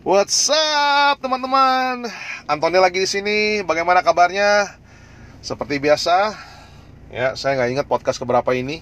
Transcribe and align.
What's 0.00 0.48
up 0.48 1.20
teman-teman? 1.20 2.08
Antoni 2.48 2.80
lagi 2.80 3.04
di 3.04 3.04
sini. 3.04 3.60
Bagaimana 3.60 4.00
kabarnya? 4.00 4.80
Seperti 5.44 5.76
biasa, 5.76 6.32
ya 7.12 7.36
saya 7.36 7.60
nggak 7.60 7.70
ingat 7.76 7.84
podcast 7.84 8.16
keberapa 8.16 8.48
ini. 8.56 8.80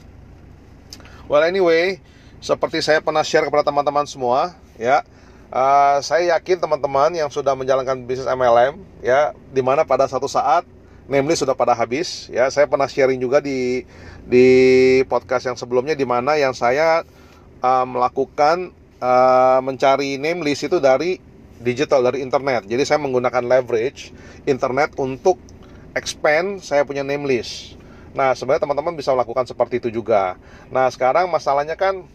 Well 1.27 1.43
anyway, 1.43 1.99
seperti 2.39 2.87
saya 2.87 3.03
pernah 3.03 3.27
share 3.27 3.43
kepada 3.51 3.67
teman-teman 3.67 4.07
semua, 4.07 4.55
ya 4.79 5.03
uh, 5.51 5.99
saya 6.07 6.39
yakin 6.39 6.63
teman-teman 6.63 7.11
yang 7.11 7.35
sudah 7.35 7.59
menjalankan 7.59 7.99
bisnis 8.07 8.31
MLM, 8.31 8.79
ya, 9.03 9.35
di 9.51 9.59
mana 9.59 9.83
pada 9.83 10.07
satu 10.07 10.31
saat 10.31 10.63
namely 11.11 11.35
sudah 11.35 11.59
pada 11.59 11.75
habis, 11.75 12.31
ya 12.31 12.47
saya 12.47 12.71
pernah 12.71 12.87
sharing 12.87 13.19
juga 13.19 13.43
di 13.43 13.83
di 14.23 14.47
podcast 15.11 15.51
yang 15.51 15.59
sebelumnya, 15.59 15.99
di 15.99 16.07
mana 16.07 16.39
yang 16.39 16.55
saya 16.55 17.03
uh, 17.59 17.87
melakukan 17.91 18.71
uh, 19.03 19.61
mencari 19.63 20.19
name 20.19 20.43
list 20.47 20.67
itu 20.67 20.79
dari 20.79 21.19
digital 21.59 22.07
dari 22.07 22.23
internet. 22.23 22.67
Jadi 22.71 22.83
saya 22.87 23.03
menggunakan 23.03 23.43
leverage 23.43 24.15
internet 24.47 24.95
untuk 24.99 25.39
expand 25.95 26.63
saya 26.63 26.87
punya 26.87 27.03
name 27.03 27.27
list. 27.27 27.75
Nah, 28.15 28.33
sebenarnya 28.33 28.65
teman-teman 28.65 28.95
bisa 28.95 29.13
melakukan 29.13 29.47
seperti 29.47 29.83
itu 29.83 29.91
juga. 29.91 30.39
Nah, 30.71 30.89
sekarang 30.89 31.29
masalahnya 31.29 31.75
kan 31.75 32.07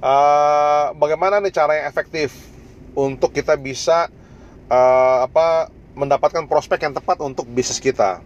uh, 0.00 0.86
bagaimana 0.96 1.42
nih 1.42 1.52
cara 1.54 1.82
yang 1.82 1.86
efektif 1.90 2.34
untuk 2.94 3.34
kita 3.34 3.54
bisa 3.58 4.08
uh, 4.70 5.18
apa 5.26 5.70
mendapatkan 5.98 6.46
prospek 6.46 6.88
yang 6.88 6.94
tepat 6.94 7.18
untuk 7.22 7.46
bisnis 7.50 7.82
kita. 7.82 8.22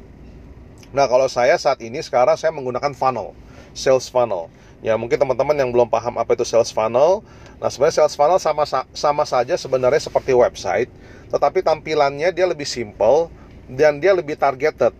Nah, 0.92 1.08
kalau 1.08 1.24
saya 1.24 1.56
saat 1.56 1.80
ini 1.80 2.04
sekarang 2.04 2.36
saya 2.36 2.52
menggunakan 2.52 2.92
funnel, 2.92 3.32
sales 3.72 4.12
funnel. 4.12 4.52
Ya 4.82 4.98
mungkin 4.98 5.14
teman-teman 5.14 5.54
yang 5.54 5.70
belum 5.70 5.86
paham 5.86 6.18
apa 6.18 6.34
itu 6.34 6.42
sales 6.42 6.74
funnel. 6.74 7.22
Nah 7.62 7.70
sebenarnya 7.70 8.02
sales 8.02 8.18
funnel 8.18 8.42
sama 8.42 8.66
sama 8.90 9.22
saja 9.22 9.54
sebenarnya 9.54 10.02
seperti 10.10 10.34
website, 10.34 10.90
tetapi 11.30 11.62
tampilannya 11.62 12.34
dia 12.34 12.50
lebih 12.50 12.66
simple 12.66 13.30
dan 13.70 14.02
dia 14.02 14.10
lebih 14.10 14.34
targeted. 14.34 14.90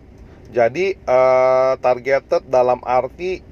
Jadi 0.54 0.94
uh, 1.02 1.74
targeted 1.82 2.46
dalam 2.46 2.78
arti 2.86 3.42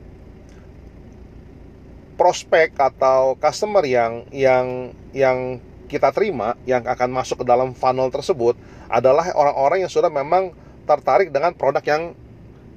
prospek 2.15 2.79
atau 2.79 3.35
customer 3.35 3.83
yang 3.83 4.29
yang 4.31 4.95
yang 5.11 5.59
kita 5.91 6.15
terima 6.15 6.55
yang 6.63 6.87
akan 6.87 7.11
masuk 7.11 7.43
ke 7.43 7.45
dalam 7.49 7.75
funnel 7.75 8.13
tersebut 8.15 8.55
adalah 8.87 9.35
orang-orang 9.35 9.83
yang 9.83 9.91
sudah 9.91 10.13
memang 10.13 10.55
tertarik 10.87 11.35
dengan 11.35 11.51
produk 11.57 11.83
yang 11.83 12.15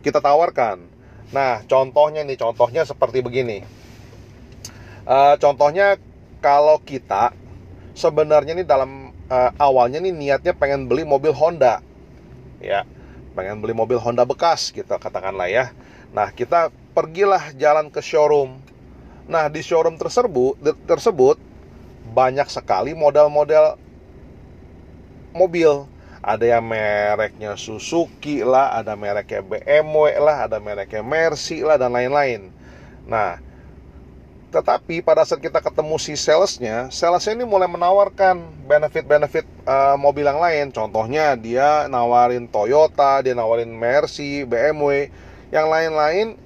kita 0.02 0.18
tawarkan. 0.18 0.93
Nah, 1.32 1.64
contohnya 1.64 2.26
nih, 2.26 2.36
contohnya 2.36 2.84
seperti 2.84 3.24
begini. 3.24 3.64
Uh, 5.08 5.36
contohnya 5.40 5.96
kalau 6.44 6.80
kita 6.84 7.32
sebenarnya 7.96 8.58
nih 8.58 8.68
dalam 8.68 9.16
uh, 9.32 9.52
awalnya 9.60 10.02
nih 10.02 10.12
niatnya 10.12 10.54
pengen 10.56 10.90
beli 10.90 11.08
mobil 11.08 11.32
Honda, 11.36 11.80
ya, 12.60 12.88
pengen 13.38 13.60
beli 13.64 13.76
mobil 13.76 14.00
Honda 14.00 14.28
bekas 14.28 14.74
gitu 14.76 14.88
katakanlah 14.88 15.48
ya. 15.48 15.72
Nah, 16.14 16.30
kita 16.32 16.70
pergilah 16.94 17.56
jalan 17.58 17.90
ke 17.90 18.00
showroom. 18.00 18.62
Nah, 19.26 19.48
di 19.48 19.64
showroom 19.64 19.96
tersebut 19.96 20.60
tersebut 20.84 21.40
banyak 22.14 22.46
sekali 22.52 22.92
model-model 22.94 23.80
mobil 25.34 25.90
ada 26.24 26.48
yang 26.48 26.64
mereknya 26.64 27.60
Suzuki 27.60 28.48
lah, 28.48 28.80
ada 28.80 28.96
mereknya 28.96 29.44
BMW 29.44 30.16
lah, 30.24 30.48
ada 30.48 30.58
mereknya 30.64 31.04
Mercy 31.04 31.68
lah 31.68 31.76
dan 31.76 31.92
lain-lain. 31.92 32.48
Nah, 33.04 33.44
tetapi 34.56 35.04
pada 35.04 35.28
saat 35.28 35.44
kita 35.44 35.60
ketemu 35.60 36.00
si 36.00 36.16
salesnya, 36.16 36.88
salesnya 36.96 37.36
ini 37.36 37.44
mulai 37.44 37.68
menawarkan 37.68 38.40
benefit-benefit 38.64 39.44
uh, 39.68 40.00
mobil 40.00 40.24
yang 40.24 40.40
lain. 40.40 40.72
Contohnya 40.72 41.36
dia 41.36 41.92
nawarin 41.92 42.48
Toyota, 42.48 43.20
dia 43.20 43.36
nawarin 43.36 43.76
Mercy, 43.76 44.48
BMW, 44.48 45.12
yang 45.52 45.68
lain-lain 45.68 46.40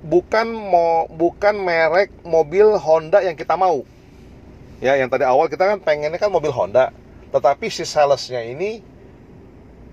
bukan 0.00 0.46
mau 0.48 1.10
bukan 1.10 1.58
merek 1.58 2.08
mobil 2.22 2.78
Honda 2.78 3.18
yang 3.24 3.34
kita 3.34 3.58
mau. 3.58 3.82
Ya, 4.80 4.96
yang 4.96 5.10
tadi 5.12 5.26
awal 5.26 5.50
kita 5.50 5.66
kan 5.66 5.82
pengennya 5.82 6.22
kan 6.22 6.30
mobil 6.32 6.54
Honda. 6.54 6.94
Tetapi 7.30 7.66
si 7.70 7.86
salesnya 7.86 8.42
ini 8.42 8.82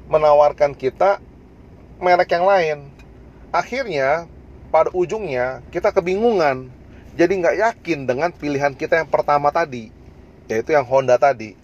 menawarkan 0.10 0.74
kita 0.74 1.22
merek 2.02 2.34
yang 2.34 2.46
lain. 2.46 2.78
Akhirnya 3.54 4.26
pada 4.74 4.90
ujungnya 4.94 5.62
kita 5.70 5.94
kebingungan. 5.94 6.70
Jadi 7.18 7.34
nggak 7.42 7.58
yakin 7.58 8.06
dengan 8.06 8.30
pilihan 8.30 8.78
kita 8.78 9.02
yang 9.02 9.10
pertama 9.10 9.50
tadi, 9.50 9.90
yaitu 10.46 10.78
yang 10.78 10.86
Honda 10.86 11.18
tadi. 11.18 11.58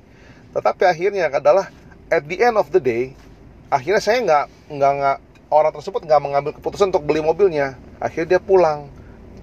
Tetapi 0.49 0.81
akhirnya 0.85 1.29
adalah 1.29 1.69
at 2.09 2.25
the 2.25 2.41
end 2.41 2.57
of 2.57 2.73
the 2.73 2.81
day, 2.81 3.13
akhirnya 3.69 4.01
saya 4.01 4.17
nggak 4.25 4.45
nggak 4.73 4.91
nggak 4.97 5.17
orang 5.53 5.73
tersebut 5.77 6.01
nggak 6.09 6.21
mengambil 6.21 6.51
keputusan 6.57 6.89
untuk 6.89 7.05
beli 7.05 7.21
mobilnya. 7.21 7.77
Akhirnya 8.01 8.37
dia 8.37 8.41
pulang. 8.41 8.89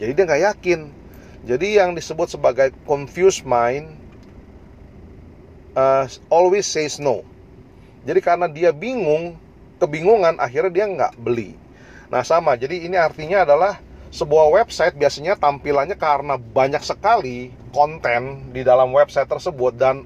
Jadi 0.02 0.10
dia 0.18 0.24
nggak 0.26 0.42
yakin. 0.50 0.80
Jadi 1.46 1.66
yang 1.78 1.94
disebut 1.94 2.26
sebagai 2.26 2.74
confused 2.84 3.46
mind 3.46 3.94
uh, 5.74 6.04
always 6.30 6.66
says 6.66 6.98
no. 6.98 7.22
Jadi 8.06 8.20
karena 8.24 8.48
dia 8.48 8.72
bingung, 8.72 9.36
kebingungan, 9.76 10.40
akhirnya 10.40 10.72
dia 10.72 10.86
nggak 10.88 11.12
beli. 11.20 11.52
Nah 12.08 12.24
sama, 12.24 12.56
jadi 12.56 12.88
ini 12.88 12.96
artinya 12.96 13.44
adalah 13.44 13.78
sebuah 14.10 14.50
website 14.50 14.98
biasanya 14.98 15.38
tampilannya 15.38 15.94
karena 15.94 16.34
banyak 16.34 16.82
sekali 16.82 17.54
konten 17.70 18.50
di 18.50 18.66
dalam 18.66 18.90
website 18.90 19.30
tersebut 19.30 19.78
dan 19.78 20.02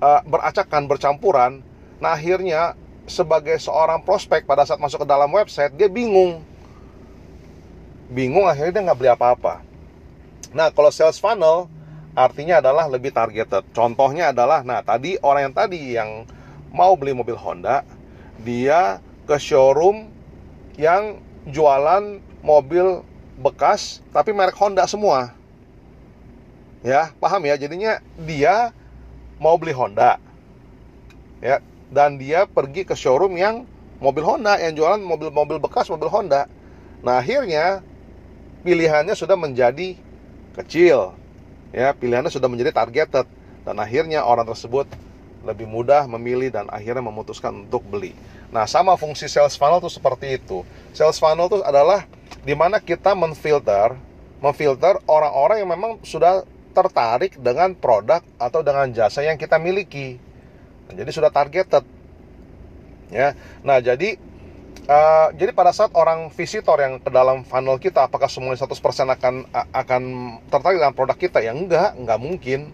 uh, 0.00 0.24
beracakan, 0.24 0.88
bercampuran. 0.88 1.60
Nah 2.00 2.16
akhirnya 2.16 2.72
sebagai 3.04 3.60
seorang 3.60 4.00
prospek 4.00 4.48
pada 4.48 4.64
saat 4.64 4.80
masuk 4.80 5.04
ke 5.04 5.08
dalam 5.08 5.28
website 5.28 5.76
dia 5.76 5.92
bingung, 5.92 6.40
bingung 8.08 8.48
akhirnya 8.48 8.80
dia 8.80 8.82
nggak 8.88 8.98
beli 8.98 9.10
apa-apa. 9.12 9.60
Nah 10.56 10.72
kalau 10.72 10.88
sales 10.88 11.20
funnel 11.20 11.68
artinya 12.18 12.58
adalah 12.58 12.90
lebih 12.90 13.14
targeted. 13.14 13.62
Contohnya 13.70 14.34
adalah, 14.34 14.66
nah 14.66 14.82
tadi 14.82 15.14
orang 15.22 15.50
yang 15.50 15.54
tadi 15.54 15.80
yang 15.94 16.26
mau 16.74 16.98
beli 16.98 17.14
mobil 17.14 17.38
Honda, 17.38 17.86
dia 18.42 18.98
ke 19.30 19.38
showroom 19.38 20.10
yang 20.74 21.22
jualan 21.46 22.18
mobil 22.42 23.06
bekas 23.38 24.02
tapi 24.10 24.34
merek 24.34 24.58
Honda 24.58 24.82
semua. 24.90 25.30
Ya, 26.82 27.14
paham 27.22 27.46
ya? 27.46 27.54
Jadinya 27.54 28.02
dia 28.18 28.74
mau 29.38 29.54
beli 29.54 29.70
Honda. 29.70 30.18
Ya, 31.38 31.62
dan 31.94 32.18
dia 32.18 32.50
pergi 32.50 32.82
ke 32.82 32.98
showroom 32.98 33.38
yang 33.38 33.62
mobil 34.02 34.26
Honda 34.26 34.58
yang 34.58 34.74
jualan 34.74 34.98
mobil-mobil 34.98 35.62
bekas 35.62 35.86
mobil 35.86 36.10
Honda. 36.10 36.50
Nah, 36.98 37.22
akhirnya 37.22 37.86
pilihannya 38.66 39.14
sudah 39.14 39.38
menjadi 39.38 39.94
kecil 40.58 41.14
ya 41.72 41.92
pilihannya 41.92 42.32
sudah 42.32 42.48
menjadi 42.48 42.72
targeted 42.72 43.26
dan 43.64 43.76
akhirnya 43.76 44.24
orang 44.24 44.48
tersebut 44.48 44.88
lebih 45.46 45.70
mudah 45.70 46.04
memilih 46.10 46.50
dan 46.50 46.66
akhirnya 46.68 47.04
memutuskan 47.04 47.68
untuk 47.68 47.84
beli. 47.86 48.12
Nah, 48.50 48.66
sama 48.66 48.96
fungsi 48.98 49.30
sales 49.30 49.54
funnel 49.54 49.78
itu 49.78 49.92
seperti 49.92 50.40
itu. 50.40 50.66
Sales 50.96 51.20
funnel 51.20 51.46
itu 51.46 51.58
adalah 51.62 52.04
di 52.42 52.52
mana 52.56 52.82
kita 52.82 53.14
menfilter, 53.14 53.94
memfilter 54.42 54.98
orang-orang 55.06 55.62
yang 55.62 55.70
memang 55.70 55.92
sudah 56.02 56.42
tertarik 56.74 57.38
dengan 57.38 57.74
produk 57.74 58.22
atau 58.38 58.60
dengan 58.62 58.90
jasa 58.90 59.24
yang 59.24 59.38
kita 59.38 59.56
miliki. 59.56 60.18
Nah, 60.90 60.94
jadi 60.96 61.10
sudah 61.12 61.30
targeted. 61.30 61.84
Ya. 63.08 63.32
Nah, 63.64 63.80
jadi 63.80 64.20
Uh, 64.88 65.28
jadi 65.36 65.52
pada 65.52 65.68
saat 65.68 65.92
orang 65.92 66.32
visitor 66.32 66.80
yang 66.80 66.96
ke 66.96 67.12
dalam 67.12 67.44
funnel 67.44 67.76
kita, 67.76 68.08
apakah 68.08 68.24
semuanya 68.24 68.64
100% 68.64 68.72
akan 69.04 69.34
akan 69.52 70.02
tertarik 70.48 70.80
dengan 70.80 70.96
produk 70.96 71.18
kita? 71.20 71.44
Ya 71.44 71.52
enggak, 71.52 71.92
enggak 71.92 72.16
mungkin. 72.16 72.72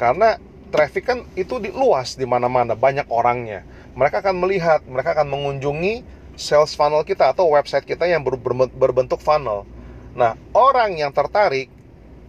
Karena 0.00 0.40
traffic 0.72 1.04
kan 1.04 1.18
itu 1.36 1.60
di 1.60 1.68
luas 1.68 2.16
di 2.16 2.24
mana-mana, 2.24 2.72
banyak 2.72 3.04
orangnya. 3.12 3.68
Mereka 3.92 4.24
akan 4.24 4.40
melihat, 4.40 4.80
mereka 4.88 5.12
akan 5.12 5.28
mengunjungi 5.28 6.00
sales 6.40 6.72
funnel 6.72 7.04
kita 7.04 7.36
atau 7.36 7.52
website 7.52 7.84
kita 7.84 8.08
yang 8.08 8.24
ber, 8.24 8.40
ber, 8.40 8.72
berbentuk 8.72 9.20
funnel. 9.20 9.68
Nah, 10.16 10.40
orang 10.56 10.96
yang 10.96 11.12
tertarik 11.12 11.68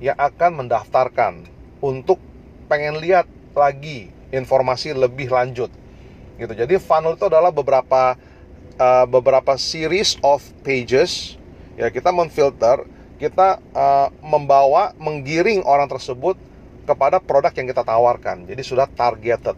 yang 0.03 0.19
akan 0.19 0.67
mendaftarkan 0.67 1.47
untuk 1.79 2.19
pengen 2.67 2.99
lihat 2.99 3.23
lagi 3.55 4.11
informasi 4.35 4.91
lebih 4.91 5.31
lanjut. 5.31 5.71
Gitu. 6.35 6.51
Jadi 6.51 6.75
funnel 6.75 7.15
itu 7.15 7.31
adalah 7.31 7.55
beberapa 7.55 8.19
uh, 8.77 9.05
beberapa 9.09 9.57
series 9.57 10.17
of 10.21 10.41
pages 10.61 11.37
ya 11.79 11.89
kita 11.89 12.13
memfilter 12.13 12.85
kita 13.17 13.61
uh, 13.73 14.09
membawa 14.21 14.93
menggiring 14.99 15.63
orang 15.63 15.87
tersebut 15.89 16.35
kepada 16.83 17.17
produk 17.23 17.53
yang 17.55 17.67
kita 17.69 17.83
tawarkan 17.85 18.45
jadi 18.45 18.61
sudah 18.61 18.87
targeted 18.89 19.57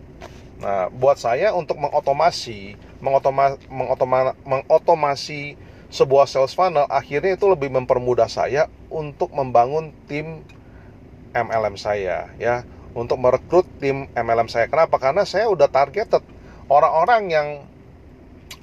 nah 0.55 0.87
buat 0.87 1.19
saya 1.19 1.51
untuk 1.51 1.75
mengotomasi 1.75 2.79
mengotoma, 3.03 3.59
mengotoma, 3.67 4.33
mengotomasi 4.47 5.59
sebuah 5.91 6.25
sales 6.31 6.55
funnel 6.55 6.87
akhirnya 6.87 7.35
itu 7.35 7.45
lebih 7.51 7.69
mempermudah 7.75 8.31
saya 8.31 8.71
untuk 8.87 9.35
membangun 9.35 9.91
tim 10.07 10.47
MLM 11.35 11.75
saya 11.75 12.31
ya 12.39 12.63
untuk 12.95 13.19
merekrut 13.19 13.67
tim 13.83 14.07
MLM 14.15 14.47
saya. 14.47 14.71
Kenapa? 14.71 14.95
Karena 14.97 15.27
saya 15.27 15.51
udah 15.51 15.67
targeted 15.67 16.23
orang-orang 16.71 17.21
yang 17.27 17.47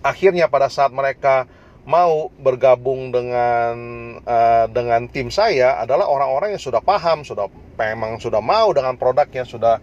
akhirnya 0.02 0.50
pada 0.50 0.68
saat 0.68 0.90
mereka 0.90 1.46
mau 1.82 2.30
bergabung 2.38 3.10
dengan 3.10 3.74
uh, 4.22 4.66
dengan 4.70 5.10
tim 5.10 5.34
saya 5.34 5.82
adalah 5.82 6.06
orang-orang 6.06 6.54
yang 6.54 6.62
sudah 6.62 6.78
paham, 6.78 7.26
sudah 7.26 7.50
memang 7.74 8.22
sudah 8.22 8.38
mau 8.38 8.70
dengan 8.70 8.94
produknya, 8.94 9.42
sudah 9.42 9.82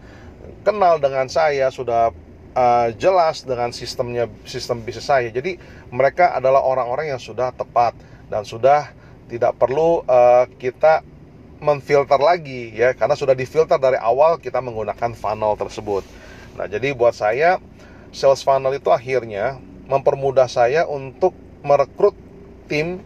kenal 0.63 0.95
dengan 0.99 1.27
saya, 1.27 1.67
sudah 1.67 2.15
uh, 2.55 2.87
jelas 2.95 3.43
dengan 3.43 3.75
sistemnya 3.75 4.31
sistem 4.47 4.79
bisnis 4.79 5.11
saya. 5.11 5.27
Jadi 5.27 5.59
mereka 5.91 6.31
adalah 6.31 6.63
orang-orang 6.63 7.11
yang 7.11 7.21
sudah 7.21 7.51
tepat 7.51 7.91
dan 8.31 8.47
sudah 8.47 8.95
tidak 9.27 9.59
perlu 9.59 10.01
uh, 10.07 10.47
kita 10.55 11.03
memfilter 11.59 12.17
lagi 12.23 12.71
ya 12.71 12.95
karena 12.95 13.19
sudah 13.19 13.35
difilter 13.35 13.75
dari 13.75 13.99
awal 13.99 14.39
kita 14.39 14.63
menggunakan 14.63 15.11
funnel 15.11 15.59
tersebut. 15.59 16.07
Nah, 16.55 16.71
jadi 16.71 16.95
buat 16.95 17.11
saya 17.11 17.59
sales 18.15 18.39
funnel 18.39 18.71
itu 18.79 18.87
akhirnya 18.89 19.59
mempermudah 19.89 20.45
saya 20.45 20.85
untuk 20.85 21.33
merekrut 21.65 22.15
tim 22.69 23.01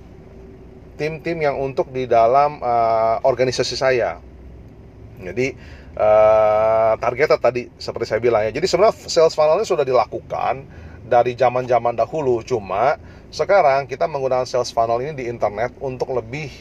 tim-tim 0.94 1.38
yang 1.42 1.58
untuk 1.58 1.90
di 1.90 2.06
dalam 2.06 2.62
uh, 2.62 3.18
organisasi 3.26 3.74
saya. 3.74 4.22
Jadi 5.18 5.58
uh, 5.98 6.94
targetnya 7.02 7.40
tadi 7.42 7.72
seperti 7.80 8.14
saya 8.14 8.22
bilang 8.22 8.46
ya. 8.46 8.52
Jadi 8.54 8.70
sebenarnya 8.70 9.10
sales 9.10 9.34
funnel 9.34 9.58
ini 9.58 9.66
sudah 9.66 9.88
dilakukan 9.88 10.68
dari 11.04 11.36
zaman-zaman 11.36 12.00
dahulu, 12.00 12.40
cuma 12.46 12.96
sekarang 13.34 13.90
kita 13.90 14.08
menggunakan 14.08 14.48
sales 14.48 14.72
funnel 14.72 15.02
ini 15.04 15.18
di 15.18 15.26
internet 15.28 15.74
untuk 15.82 16.14
lebih 16.14 16.54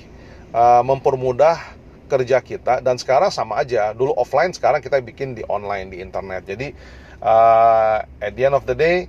uh, 0.51 0.83
mempermudah 0.83 1.79
kerja 2.11 2.41
kita 2.45 2.85
dan 2.85 2.97
sekarang 3.01 3.33
sama 3.33 3.61
aja. 3.61 3.93
Dulu 3.93 4.17
offline, 4.17 4.53
sekarang 4.53 4.81
kita 4.85 5.01
bikin 5.01 5.37
di 5.37 5.45
online 5.49 5.93
di 5.93 5.99
internet. 6.01 6.45
Jadi 6.45 6.73
uh, 7.21 8.05
at 8.21 8.33
the 8.33 8.43
end 8.49 8.57
of 8.57 8.65
the 8.69 8.77
day 8.77 9.09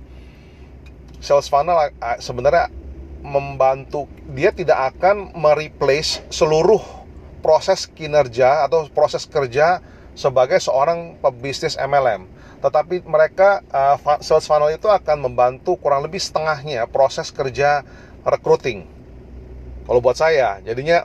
sales 1.24 1.48
funnel 1.48 1.88
sebenarnya 2.20 2.68
membantu 3.24 4.04
dia 4.36 4.52
tidak 4.52 4.92
akan 4.92 5.32
mereplace 5.32 6.20
seluruh 6.28 6.84
proses 7.40 7.88
kinerja 7.88 8.68
atau 8.68 8.84
proses 8.92 9.24
kerja 9.24 9.80
sebagai 10.12 10.60
seorang 10.60 11.16
pebisnis 11.18 11.80
MLM. 11.80 12.28
Tetapi 12.60 13.04
mereka 13.08 13.64
uh, 13.72 13.96
sales 14.20 14.44
funnel 14.44 14.76
itu 14.76 14.88
akan 14.88 15.24
membantu 15.24 15.80
kurang 15.80 16.04
lebih 16.04 16.20
setengahnya 16.20 16.84
proses 16.88 17.32
kerja 17.32 17.80
recruiting. 18.24 18.84
Kalau 19.84 20.00
buat 20.00 20.16
saya, 20.16 20.60
jadinya 20.64 21.04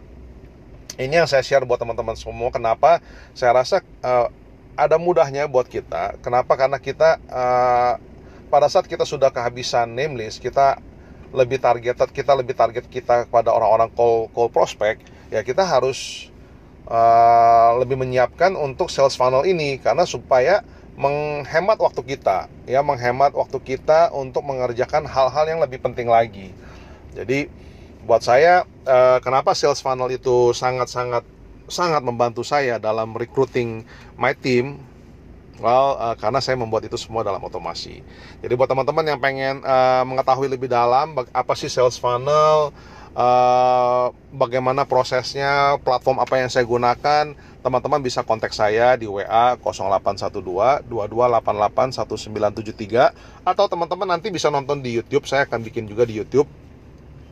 ini 1.00 1.19
yang 1.19 1.27
saya 1.27 1.44
share 1.44 1.63
buat 1.63 1.80
teman-teman 1.80 2.15
semua. 2.15 2.51
Kenapa? 2.51 3.00
Saya 3.36 3.56
rasa 3.56 3.83
uh, 4.04 4.31
ada 4.75 4.95
mudahnya 4.95 5.48
buat 5.51 5.68
kita. 5.68 6.19
Kenapa? 6.24 6.56
Karena 6.56 6.80
kita 6.80 7.19
uh, 7.27 8.00
pada 8.50 8.68
saat 8.68 8.90
kita 8.90 9.06
sudah 9.06 9.30
kehabisan 9.30 9.94
name 9.94 10.18
list, 10.18 10.42
kita 10.42 10.81
lebih 11.30 11.62
targeted, 11.62 12.10
kita 12.10 12.34
lebih 12.34 12.57
target 12.57 12.90
kita 12.90 13.30
kepada 13.30 13.54
orang-orang 13.54 13.94
call 13.94 14.28
call 14.34 14.50
prospect, 14.50 15.06
ya 15.30 15.46
kita 15.46 15.62
harus 15.62 16.30
uh, 16.90 17.78
lebih 17.78 18.01
menyiapkan 18.01 18.57
untuk 18.57 18.90
sales 18.90 19.13
funnel 19.13 19.46
ini 19.46 19.78
karena 19.78 20.10
supaya 20.10 20.66
menghemat 20.98 21.78
waktu 21.80 22.01
kita, 22.04 22.50
ya 22.66 22.81
menghemat 22.81 23.31
waktu 23.38 23.62
kita 23.62 24.10
untuk 24.12 24.44
mengerjakan 24.44 25.06
hal-hal 25.06 25.46
yang 25.48 25.62
lebih 25.62 25.80
penting 25.80 26.10
lagi. 26.10 26.51
Jadi 27.13 27.48
buat 28.04 28.25
saya 28.25 28.66
uh, 28.90 29.22
kenapa 29.22 29.54
sales 29.54 29.80
funnel 29.80 30.10
itu 30.10 30.51
sangat-sangat 30.57 31.22
sangat 31.69 32.01
membantu 32.01 32.42
saya 32.42 32.81
dalam 32.81 33.13
recruiting 33.13 33.86
my 34.18 34.34
team 34.34 34.81
Well, 35.60 36.00
uh, 36.00 36.16
karena 36.16 36.40
saya 36.40 36.56
membuat 36.56 36.88
itu 36.88 36.96
semua 36.96 37.20
dalam 37.20 37.44
otomasi. 37.44 38.00
Jadi 38.40 38.54
buat 38.56 38.72
teman-teman 38.72 39.04
yang 39.04 39.20
pengen 39.20 39.60
uh, 39.62 40.08
mengetahui 40.08 40.48
lebih 40.48 40.72
dalam 40.72 41.12
apa 41.20 41.54
sih 41.60 41.68
sales 41.68 42.00
funnel, 42.00 42.72
uh, 43.12 44.08
bagaimana 44.32 44.88
prosesnya, 44.88 45.76
platform 45.84 46.24
apa 46.24 46.40
yang 46.40 46.48
saya 46.48 46.64
gunakan, 46.64 47.36
teman-teman 47.60 48.00
bisa 48.00 48.24
kontak 48.24 48.56
saya 48.56 48.96
di 48.96 49.04
WA 49.04 49.60
0812 49.60 50.88
2288 50.88 51.92
1973 52.00 53.44
atau 53.44 53.66
teman-teman 53.68 54.16
nanti 54.16 54.32
bisa 54.32 54.48
nonton 54.48 54.80
di 54.80 54.96
YouTube. 54.96 55.28
Saya 55.28 55.44
akan 55.44 55.60
bikin 55.60 55.92
juga 55.92 56.08
di 56.08 56.16
YouTube. 56.16 56.48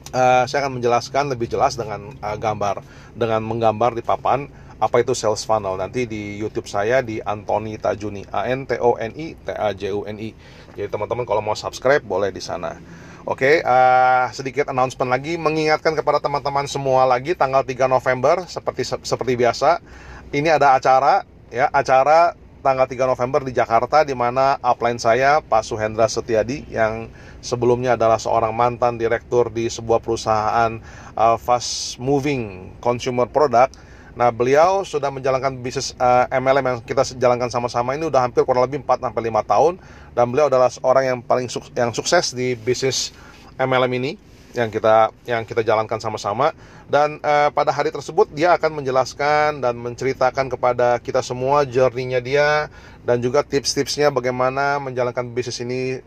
Uh, 0.07 0.47
saya 0.47 0.63
akan 0.63 0.79
menjelaskan 0.79 1.27
lebih 1.31 1.51
jelas 1.51 1.75
dengan 1.75 2.15
uh, 2.23 2.37
gambar, 2.39 2.79
dengan 3.11 3.43
menggambar 3.43 3.91
di 3.91 4.03
papan 4.03 4.47
apa 4.77 5.01
itu 5.01 5.17
sales 5.17 5.41
funnel? 5.41 5.73
Nanti 5.77 6.05
di 6.05 6.37
YouTube 6.37 6.69
saya 6.69 7.01
di 7.01 7.17
Anthony 7.21 7.81
Tajuni 7.81 8.25
A 8.29 8.45
N 8.45 8.69
T 8.69 8.77
O 8.77 8.93
N 8.93 9.13
I 9.17 9.33
T 9.33 9.47
A 9.49 9.73
J 9.73 9.93
U 9.93 10.05
N 10.05 10.17
I. 10.21 10.31
Jadi 10.77 10.89
teman-teman 10.93 11.25
kalau 11.25 11.41
mau 11.41 11.57
subscribe 11.57 12.05
boleh 12.05 12.29
di 12.29 12.41
sana. 12.41 12.77
Oke, 13.27 13.59
uh, 13.59 14.31
sedikit 14.31 14.69
announcement 14.71 15.11
lagi. 15.11 15.35
Mengingatkan 15.35 15.97
kepada 15.97 16.21
teman-teman 16.21 16.69
semua 16.69 17.03
lagi 17.03 17.35
tanggal 17.35 17.65
3 17.65 17.89
November 17.89 18.45
seperti 18.45 18.87
seperti 18.87 19.33
biasa. 19.35 19.81
Ini 20.31 20.55
ada 20.55 20.77
acara 20.77 21.25
ya, 21.51 21.67
acara 21.73 22.37
tanggal 22.61 22.87
3 22.87 23.03
November 23.03 23.41
di 23.43 23.51
Jakarta 23.51 24.05
di 24.05 24.13
mana 24.13 24.61
upline 24.61 25.01
saya 25.01 25.41
Pak 25.41 25.65
Suhendra 25.65 26.05
Setiadi 26.05 26.67
yang 26.71 27.09
sebelumnya 27.39 27.95
adalah 27.95 28.21
seorang 28.21 28.53
mantan 28.53 28.95
direktur 28.95 29.49
di 29.49 29.67
sebuah 29.67 29.99
perusahaan 29.99 30.79
uh, 31.17 31.37
fast 31.39 31.97
moving 31.97 32.75
consumer 32.83 33.27
product 33.27 33.75
Nah, 34.17 34.33
beliau 34.33 34.81
sudah 34.81 35.13
menjalankan 35.13 35.61
bisnis 35.61 35.93
uh, 36.01 36.25
eh, 36.25 36.41
MLM 36.41 36.65
yang 36.65 36.77
kita 36.81 37.05
jalankan 37.21 37.53
sama-sama 37.53 37.93
ini 37.93 38.09
udah 38.09 38.25
hampir 38.25 38.41
kurang 38.49 38.65
lebih 38.65 38.81
4 38.81 39.05
sampai 39.05 39.29
5 39.29 39.45
tahun. 39.45 39.73
Dan 40.17 40.25
beliau 40.33 40.49
adalah 40.49 40.73
orang 40.81 41.03
yang 41.05 41.17
paling 41.21 41.45
suk 41.45 41.69
yang 41.77 41.93
sukses 41.93 42.33
di 42.33 42.57
bisnis 42.57 43.13
MLM 43.61 43.93
ini 44.01 44.17
yang 44.57 44.73
kita 44.73 45.13
yang 45.29 45.45
kita 45.45 45.61
jalankan 45.61 46.01
sama-sama. 46.01 46.49
Dan 46.89 47.21
uh, 47.21 47.53
pada 47.53 47.69
hari 47.69 47.93
tersebut 47.93 48.33
dia 48.33 48.57
akan 48.57 48.81
menjelaskan 48.81 49.61
dan 49.61 49.77
menceritakan 49.77 50.49
kepada 50.49 50.97
kita 50.97 51.21
semua 51.21 51.61
journey-nya 51.69 52.17
dia 52.17 52.73
dan 53.05 53.21
juga 53.21 53.45
tips-tipsnya 53.45 54.09
bagaimana 54.09 54.81
menjalankan 54.81 55.29
bisnis 55.29 55.61
ini 55.61 56.01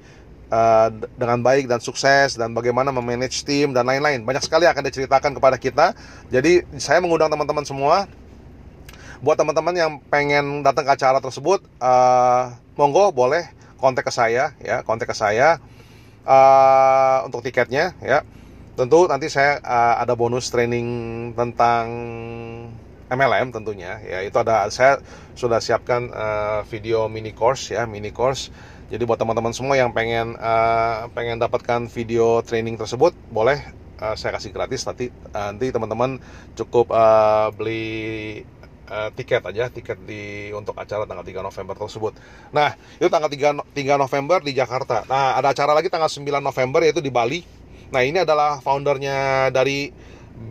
uh, 0.50 0.88
dengan 1.16 1.40
baik 1.40 1.70
dan 1.70 1.80
sukses 1.80 2.36
dan 2.36 2.52
bagaimana 2.52 2.90
memanage 2.90 3.46
tim 3.46 3.72
dan 3.72 3.86
lain-lain. 3.86 4.26
Banyak 4.26 4.44
sekali 4.44 4.66
akan 4.66 4.82
diceritakan 4.84 5.32
kepada 5.38 5.56
kita. 5.56 5.96
Jadi 6.28 6.66
saya 6.76 6.98
mengundang 7.00 7.30
teman-teman 7.30 7.64
semua 7.64 8.10
buat 9.20 9.36
teman-teman 9.36 9.74
yang 9.76 9.92
pengen 10.08 10.64
datang 10.64 10.88
ke 10.88 10.92
acara 10.96 11.20
tersebut, 11.20 11.60
uh, 11.80 12.56
monggo 12.74 13.12
boleh 13.12 13.52
kontak 13.76 14.08
ke 14.08 14.12
saya 14.12 14.56
ya, 14.60 14.80
kontak 14.80 15.12
ke 15.12 15.16
saya 15.16 15.60
uh, 16.24 17.24
untuk 17.28 17.44
tiketnya 17.44 17.92
ya. 18.00 18.24
Tentu 18.80 19.04
nanti 19.12 19.28
saya 19.28 19.60
uh, 19.60 20.00
ada 20.00 20.16
bonus 20.16 20.48
training 20.48 20.88
tentang 21.36 21.84
MLM 23.12 23.52
tentunya 23.52 24.00
ya. 24.00 24.24
Itu 24.24 24.40
ada 24.40 24.64
saya 24.72 25.04
sudah 25.36 25.60
siapkan 25.60 26.08
uh, 26.08 26.64
video 26.64 27.04
mini 27.12 27.36
course 27.36 27.76
ya, 27.76 27.84
mini 27.84 28.08
course 28.16 28.48
jadi 28.90 29.06
buat 29.06 29.22
teman-teman 29.22 29.54
semua 29.54 29.78
yang 29.78 29.94
pengen 29.94 30.34
uh, 30.34 31.06
pengen 31.14 31.38
dapatkan 31.38 31.86
video 31.86 32.42
training 32.42 32.74
tersebut, 32.74 33.14
boleh 33.30 33.62
uh, 34.02 34.18
saya 34.18 34.34
kasih 34.34 34.50
gratis. 34.50 34.82
Nanti 34.82 35.14
nanti 35.30 35.70
teman-teman 35.70 36.18
cukup 36.58 36.90
uh, 36.90 37.54
beli 37.54 38.42
tiket 39.14 39.38
aja, 39.46 39.70
tiket 39.70 40.02
di 40.02 40.50
untuk 40.50 40.74
acara 40.74 41.06
tanggal 41.06 41.22
3 41.22 41.46
November 41.46 41.78
tersebut. 41.78 42.10
Nah, 42.50 42.74
itu 42.98 43.06
tanggal 43.06 43.30
3 43.30 43.62
3 43.70 43.94
November 43.94 44.42
di 44.42 44.50
Jakarta. 44.50 45.06
Nah, 45.06 45.38
ada 45.38 45.54
acara 45.54 45.78
lagi 45.78 45.86
tanggal 45.86 46.10
9 46.10 46.26
November 46.42 46.82
yaitu 46.82 46.98
di 46.98 47.06
Bali. 47.06 47.46
Nah, 47.94 48.02
ini 48.02 48.26
adalah 48.26 48.58
foundernya 48.58 49.46
dari 49.54 49.94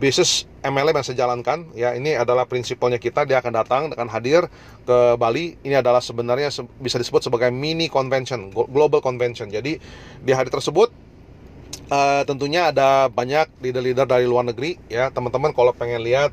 bisnis 0.00 0.48
MLM 0.60 0.92
yang 0.92 1.06
saya 1.06 1.18
jalankan 1.26 1.72
ya 1.72 1.96
ini 1.96 2.14
adalah 2.14 2.44
prinsipalnya 2.44 3.00
kita 3.00 3.24
dia 3.24 3.40
akan 3.40 3.52
datang 3.52 3.82
akan 3.90 4.08
hadir 4.12 4.46
ke 4.84 4.98
Bali. 5.16 5.56
Ini 5.64 5.80
adalah 5.80 6.04
sebenarnya 6.04 6.52
bisa 6.78 6.96
disebut 7.00 7.26
sebagai 7.26 7.48
mini 7.50 7.88
convention 7.88 8.52
global 8.52 9.00
convention. 9.00 9.48
Jadi 9.48 9.80
di 10.20 10.32
hari 10.32 10.52
tersebut 10.52 10.92
uh, 11.90 12.22
tentunya 12.24 12.70
ada 12.70 13.10
banyak 13.10 13.50
leader-leader 13.60 14.06
dari 14.06 14.24
luar 14.28 14.46
negeri 14.46 14.76
ya. 14.86 15.08
Teman-teman 15.10 15.50
kalau 15.56 15.74
pengen 15.74 16.04
lihat 16.04 16.30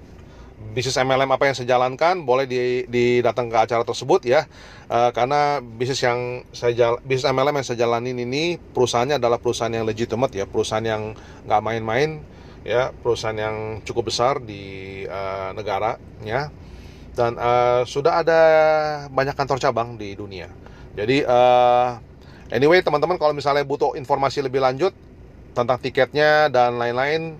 bisnis 0.73 0.97
MLM 0.97 1.29
apa 1.29 1.45
yang 1.45 1.53
saya 1.53 1.77
jalankan 1.77 2.25
boleh 2.25 2.49
di, 2.49 3.21
datang 3.21 3.49
ke 3.49 3.57
acara 3.57 3.83
tersebut 3.85 4.25
ya. 4.25 4.45
Uh, 4.87 5.11
karena 5.11 5.59
bisnis 5.61 6.01
yang 6.01 6.43
saya 6.53 6.73
jal, 6.73 6.93
bisnis 7.03 7.27
MLM 7.27 7.61
yang 7.61 7.67
saya 7.67 7.77
jalanin 7.79 8.17
ini 8.17 8.57
perusahaannya 8.59 9.17
adalah 9.17 9.41
perusahaan 9.41 9.73
yang 9.73 9.85
legitimate 9.85 10.33
ya. 10.33 10.45
Perusahaan 10.47 10.85
yang 10.85 11.13
nggak 11.45 11.61
main-main 11.61 12.21
ya 12.67 12.91
perusahaan 12.91 13.37
yang 13.39 13.79
cukup 13.87 14.11
besar 14.11 14.43
di 14.43 15.07
uh, 15.07 15.55
negara 15.55 15.95
ya 16.19 16.51
dan 17.15 17.39
uh, 17.39 17.87
sudah 17.87 18.19
ada 18.19 18.41
banyak 19.07 19.31
kantor 19.33 19.63
cabang 19.63 19.95
di 19.95 20.11
dunia 20.19 20.51
jadi 20.99 21.23
uh, 21.23 21.95
anyway 22.51 22.83
teman-teman 22.83 23.15
kalau 23.15 23.31
misalnya 23.31 23.63
butuh 23.63 23.95
informasi 23.95 24.43
lebih 24.43 24.59
lanjut 24.59 24.91
tentang 25.55 25.79
tiketnya 25.79 26.51
dan 26.51 26.75
lain-lain 26.75 27.39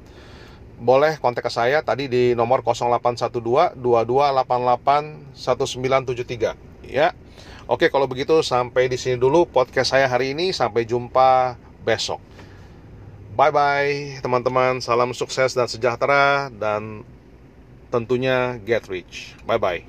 boleh 0.77 1.17
kontak 1.17 1.41
ke 1.43 1.51
saya 1.51 1.81
tadi 1.81 2.05
di 2.05 2.37
nomor 2.37 2.61
0812 2.61 3.81
2288 3.81 5.35
1973 5.35 6.85
ya. 6.85 7.17
Oke, 7.67 7.91
kalau 7.91 8.07
begitu 8.07 8.39
sampai 8.45 8.87
di 8.87 8.95
sini 8.95 9.19
dulu 9.19 9.43
podcast 9.43 9.91
saya 9.91 10.07
hari 10.07 10.31
ini. 10.31 10.55
Sampai 10.55 10.87
jumpa 10.87 11.59
besok. 11.83 12.23
Bye 13.37 13.51
bye, 13.57 13.93
teman-teman. 14.23 14.73
Salam 14.87 15.11
sukses 15.19 15.51
dan 15.57 15.67
sejahtera, 15.69 16.49
dan 16.49 17.05
tentunya 17.93 18.57
get 18.63 18.83
rich. 18.91 19.35
Bye 19.47 19.59
bye. 19.61 19.81